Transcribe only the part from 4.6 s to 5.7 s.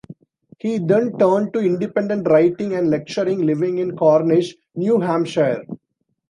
New Hampshire.